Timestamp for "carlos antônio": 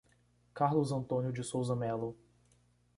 0.55-1.31